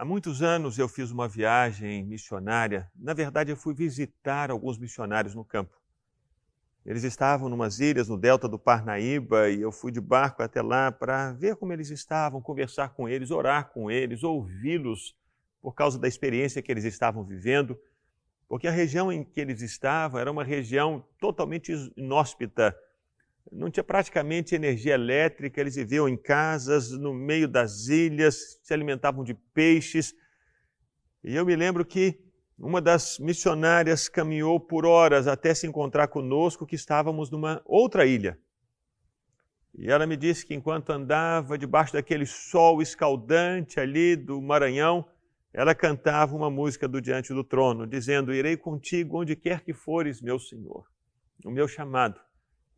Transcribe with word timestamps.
Há 0.00 0.04
muitos 0.06 0.40
anos 0.40 0.78
eu 0.78 0.88
fiz 0.88 1.10
uma 1.10 1.28
viagem 1.28 2.02
missionária. 2.06 2.90
Na 2.96 3.12
verdade, 3.12 3.52
eu 3.52 3.56
fui 3.56 3.74
visitar 3.74 4.50
alguns 4.50 4.78
missionários 4.78 5.34
no 5.34 5.44
campo. 5.44 5.76
Eles 6.86 7.04
estavam 7.04 7.50
numas 7.50 7.80
ilhas 7.80 8.08
no 8.08 8.16
delta 8.16 8.48
do 8.48 8.58
Parnaíba 8.58 9.50
e 9.50 9.60
eu 9.60 9.70
fui 9.70 9.92
de 9.92 10.00
barco 10.00 10.42
até 10.42 10.62
lá 10.62 10.90
para 10.90 11.32
ver 11.34 11.54
como 11.56 11.74
eles 11.74 11.90
estavam, 11.90 12.40
conversar 12.40 12.94
com 12.94 13.06
eles, 13.06 13.30
orar 13.30 13.68
com 13.74 13.90
eles, 13.90 14.22
ouvi-los 14.22 15.14
por 15.60 15.74
causa 15.74 15.98
da 15.98 16.08
experiência 16.08 16.62
que 16.62 16.72
eles 16.72 16.84
estavam 16.84 17.22
vivendo, 17.22 17.78
porque 18.48 18.66
a 18.66 18.72
região 18.72 19.12
em 19.12 19.22
que 19.22 19.38
eles 19.38 19.60
estavam 19.60 20.18
era 20.18 20.32
uma 20.32 20.42
região 20.42 21.04
totalmente 21.18 21.74
inóspita 21.94 22.74
não 23.50 23.70
tinha 23.70 23.82
praticamente 23.82 24.54
energia 24.54 24.94
elétrica, 24.94 25.60
eles 25.60 25.74
viviam 25.74 26.08
em 26.08 26.16
casas, 26.16 26.90
no 26.90 27.12
meio 27.12 27.48
das 27.48 27.88
ilhas, 27.88 28.60
se 28.62 28.72
alimentavam 28.72 29.24
de 29.24 29.34
peixes. 29.34 30.14
E 31.24 31.34
eu 31.34 31.44
me 31.44 31.56
lembro 31.56 31.84
que 31.84 32.20
uma 32.58 32.80
das 32.80 33.18
missionárias 33.18 34.08
caminhou 34.08 34.60
por 34.60 34.86
horas 34.86 35.26
até 35.26 35.54
se 35.54 35.66
encontrar 35.66 36.08
conosco, 36.08 36.66
que 36.66 36.76
estávamos 36.76 37.30
numa 37.30 37.60
outra 37.64 38.06
ilha. 38.06 38.38
E 39.74 39.90
ela 39.90 40.06
me 40.06 40.16
disse 40.16 40.44
que 40.44 40.54
enquanto 40.54 40.90
andava 40.90 41.56
debaixo 41.56 41.92
daquele 41.92 42.26
sol 42.26 42.82
escaldante 42.82 43.80
ali 43.80 44.14
do 44.14 44.40
Maranhão, 44.40 45.08
ela 45.52 45.74
cantava 45.74 46.36
uma 46.36 46.50
música 46.50 46.86
do 46.86 47.00
Diante 47.00 47.32
do 47.32 47.42
Trono, 47.42 47.86
dizendo: 47.86 48.32
Irei 48.32 48.56
contigo 48.56 49.20
onde 49.20 49.34
quer 49.34 49.62
que 49.62 49.72
fores, 49.72 50.20
meu 50.20 50.38
Senhor. 50.38 50.86
O 51.44 51.50
meu 51.50 51.66
chamado 51.66 52.20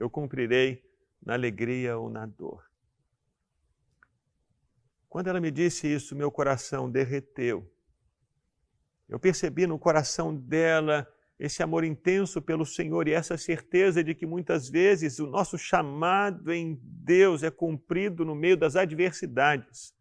eu 0.00 0.08
cumprirei 0.08 0.82
na 1.22 1.34
alegria 1.34 1.98
ou 1.98 2.08
na 2.08 2.24
dor. 2.24 2.64
Quando 5.08 5.28
ela 5.28 5.40
me 5.40 5.50
disse 5.50 5.86
isso, 5.86 6.16
meu 6.16 6.30
coração 6.30 6.90
derreteu. 6.90 7.70
Eu 9.08 9.18
percebi 9.18 9.66
no 9.66 9.78
coração 9.78 10.34
dela 10.34 11.06
esse 11.38 11.62
amor 11.62 11.84
intenso 11.84 12.40
pelo 12.40 12.64
Senhor 12.64 13.08
e 13.08 13.12
essa 13.12 13.36
certeza 13.36 14.02
de 14.02 14.14
que 14.14 14.24
muitas 14.24 14.70
vezes 14.70 15.18
o 15.18 15.26
nosso 15.26 15.58
chamado 15.58 16.52
em 16.52 16.78
Deus 16.82 17.42
é 17.42 17.50
cumprido 17.50 18.24
no 18.24 18.34
meio 18.34 18.56
das 18.56 18.76
adversidades. 18.76 19.92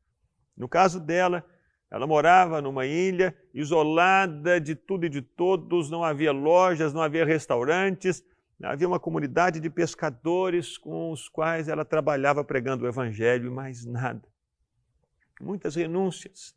No 0.56 0.70
caso 0.70 1.00
dela, 1.00 1.44
ela 1.90 2.06
morava 2.06 2.62
numa 2.62 2.86
ilha 2.86 3.36
isolada 3.54 4.62
de 4.62 4.76
tudo 4.76 5.06
e 5.06 5.10
de 5.10 5.22
todos, 5.22 5.90
não 5.90 6.04
havia 6.04 6.32
lojas, 6.32 6.94
não 6.94 7.02
havia 7.02 7.26
restaurantes, 7.26 8.24
Havia 8.62 8.88
uma 8.88 9.00
comunidade 9.00 9.60
de 9.60 9.70
pescadores 9.70 10.78
com 10.78 11.12
os 11.12 11.30
quais 11.30 11.70
ela 11.70 11.86
trabalhava 11.86 12.44
pregando 12.44 12.84
o 12.84 12.88
evangelho 12.88 13.48
e 13.48 13.50
mais 13.50 13.86
nada. 13.86 14.28
Muitas 15.40 15.76
renúncias. 15.76 16.54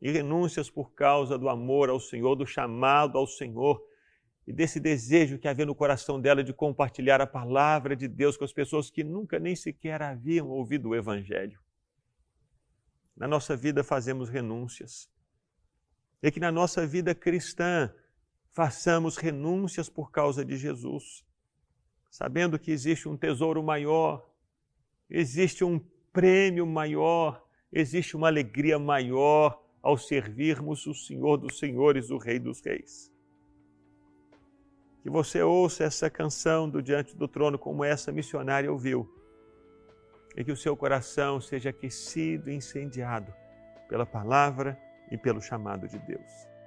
E 0.00 0.10
renúncias 0.10 0.70
por 0.70 0.92
causa 0.94 1.36
do 1.36 1.48
amor 1.48 1.90
ao 1.90 2.00
Senhor, 2.00 2.34
do 2.34 2.46
chamado 2.46 3.18
ao 3.18 3.26
Senhor 3.26 3.82
e 4.48 4.52
desse 4.52 4.80
desejo 4.80 5.38
que 5.38 5.46
havia 5.46 5.66
no 5.66 5.74
coração 5.74 6.18
dela 6.18 6.42
de 6.42 6.54
compartilhar 6.54 7.20
a 7.20 7.26
palavra 7.26 7.94
de 7.94 8.08
Deus 8.08 8.34
com 8.34 8.44
as 8.44 8.52
pessoas 8.52 8.88
que 8.88 9.04
nunca 9.04 9.38
nem 9.38 9.54
sequer 9.54 10.00
haviam 10.00 10.48
ouvido 10.48 10.88
o 10.88 10.94
evangelho. 10.94 11.60
Na 13.14 13.28
nossa 13.28 13.54
vida 13.54 13.84
fazemos 13.84 14.30
renúncias. 14.30 15.10
E 16.22 16.30
que 16.30 16.40
na 16.40 16.50
nossa 16.50 16.86
vida 16.86 17.14
cristã 17.14 17.92
façamos 18.58 19.16
renúncias 19.16 19.88
por 19.88 20.10
causa 20.10 20.44
de 20.44 20.56
Jesus, 20.56 21.24
sabendo 22.10 22.58
que 22.58 22.72
existe 22.72 23.08
um 23.08 23.16
tesouro 23.16 23.62
maior, 23.62 24.28
existe 25.08 25.62
um 25.62 25.78
prêmio 26.12 26.66
maior, 26.66 27.40
existe 27.72 28.16
uma 28.16 28.26
alegria 28.26 28.76
maior 28.76 29.62
ao 29.80 29.96
servirmos 29.96 30.84
o 30.88 30.92
Senhor 30.92 31.36
dos 31.36 31.56
Senhores, 31.56 32.10
o 32.10 32.18
Rei 32.18 32.40
dos 32.40 32.60
Reis. 32.60 33.12
Que 35.04 35.08
você 35.08 35.40
ouça 35.40 35.84
essa 35.84 36.10
canção 36.10 36.68
do 36.68 36.82
Diante 36.82 37.16
do 37.16 37.28
Trono, 37.28 37.60
como 37.60 37.84
essa 37.84 38.10
missionária 38.10 38.72
ouviu, 38.72 39.08
e 40.36 40.42
que 40.42 40.50
o 40.50 40.56
seu 40.56 40.76
coração 40.76 41.40
seja 41.40 41.70
aquecido 41.70 42.50
e 42.50 42.56
incendiado 42.56 43.32
pela 43.88 44.04
palavra 44.04 44.76
e 45.12 45.16
pelo 45.16 45.40
chamado 45.40 45.86
de 45.86 46.00
Deus. 46.00 46.57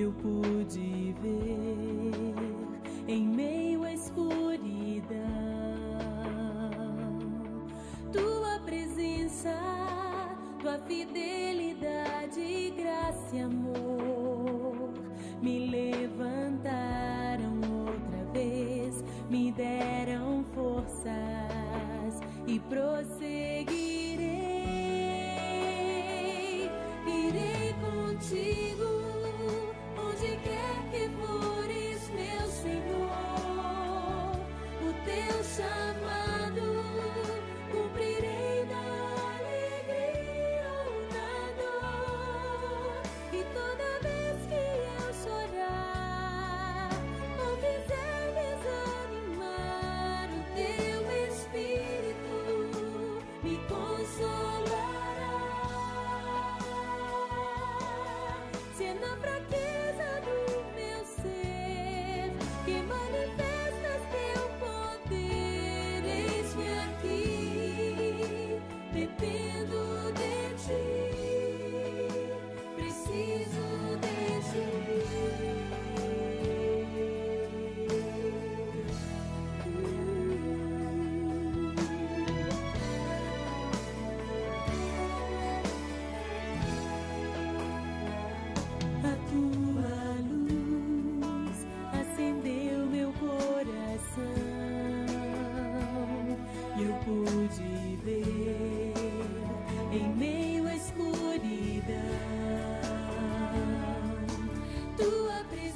eu 0.00 0.12
pude 0.12 1.14
ver 1.20 2.34
em 3.08 3.26
meio 3.26 3.82
à 3.82 3.92
escuridão 3.92 5.18
tua 8.12 8.60
presença, 8.64 9.54
tua 10.60 10.78
fidelidade, 10.78 12.72
graça 12.76 13.34
e 13.34 13.40
amor 13.40 14.92
me 15.42 15.68
levantaram 15.70 17.60
outra 17.86 18.24
vez, 18.32 19.02
me 19.28 19.50
deram 19.52 20.44
forças 20.54 22.20
e 22.46 22.60
prosseguiram. 22.60 23.87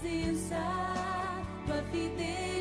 presença, 0.03 0.57
tua 1.65 1.81
fidelidade. 1.93 2.52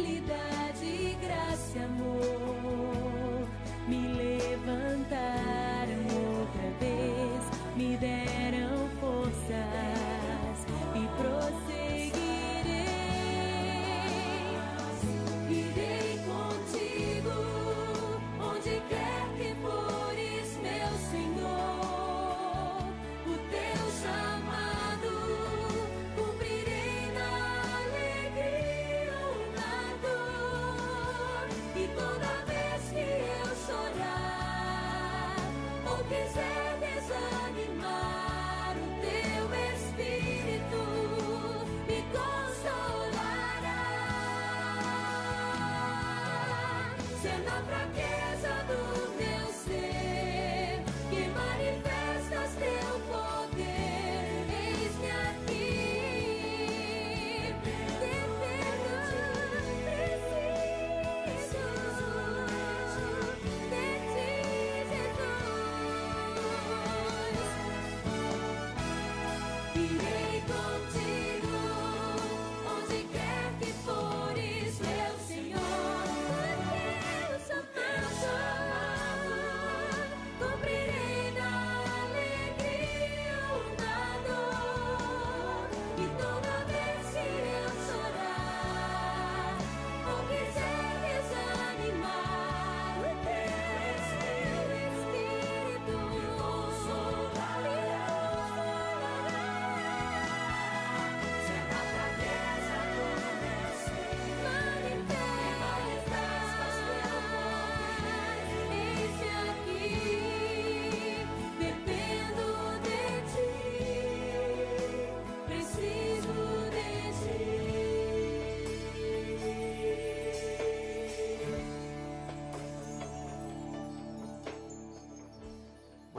para 47.72 47.86
qué. 47.94 48.21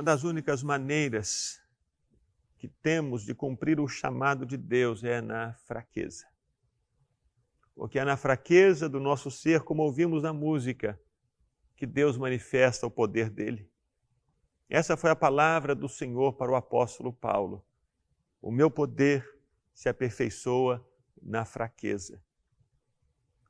Uma 0.03 0.07
das 0.07 0.25
únicas 0.25 0.65
maneiras 0.65 1.63
que 2.59 2.67
temos 2.67 3.23
de 3.25 3.37
cumprir 3.37 3.79
o 3.79 3.87
chamado 3.87 4.45
de 4.45 4.57
Deus 4.57 5.05
é 5.05 5.21
na 5.21 5.55
fraqueza. 5.55 6.27
Porque 7.73 8.01
é 8.01 8.05
na 8.05 8.17
fraqueza 8.17 8.89
do 8.89 8.99
nosso 8.99 9.31
ser, 9.31 9.61
como 9.63 9.85
ouvimos 9.85 10.25
na 10.25 10.33
música, 10.33 11.01
que 11.77 11.87
Deus 11.87 12.19
manifesta 12.19 12.85
o 12.85 12.91
poder 12.91 13.31
dele. 13.31 13.71
Essa 14.69 14.97
foi 14.97 15.09
a 15.09 15.15
palavra 15.15 15.73
do 15.73 15.89
Senhor 15.89 16.33
para 16.33 16.51
o 16.51 16.57
apóstolo 16.57 17.13
Paulo. 17.13 17.65
O 18.41 18.51
meu 18.51 18.69
poder 18.69 19.25
se 19.73 19.89
aperfeiçoa 19.89 20.85
na 21.23 21.45
fraqueza. 21.45 22.21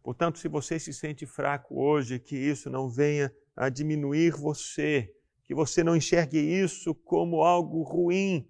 Portanto, 0.03 0.39
se 0.39 0.49
você 0.49 0.79
se 0.79 0.93
sente 0.93 1.25
fraco 1.25 1.83
hoje, 1.83 2.21
que 2.21 2.37
isso 2.37 2.69
não 2.69 2.91
venha 2.91 3.35
a 3.57 3.71
diminuir 3.71 4.33
você, 4.33 5.11
que 5.45 5.55
você 5.55 5.83
não 5.83 5.97
enxergue 5.97 6.39
isso 6.39 6.95
como 6.95 7.43
algo 7.43 7.83
ruim, 7.83 8.49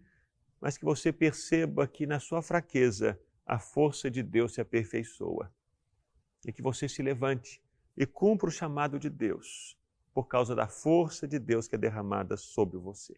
mas 0.60 0.76
que 0.76 0.84
você 0.84 1.12
perceba 1.12 1.86
que 1.86 2.06
na 2.06 2.20
sua 2.20 2.42
fraqueza 2.42 3.18
a 3.44 3.58
força 3.58 4.10
de 4.10 4.22
Deus 4.22 4.54
se 4.54 4.60
aperfeiçoa. 4.60 5.52
E 6.46 6.52
que 6.52 6.62
você 6.62 6.88
se 6.88 7.02
levante 7.02 7.62
e 7.96 8.06
cumpra 8.06 8.48
o 8.48 8.52
chamado 8.52 8.98
de 8.98 9.10
Deus, 9.10 9.76
por 10.14 10.26
causa 10.26 10.54
da 10.54 10.68
força 10.68 11.26
de 11.26 11.38
Deus 11.38 11.68
que 11.68 11.74
é 11.74 11.78
derramada 11.78 12.36
sobre 12.36 12.78
você. 12.78 13.16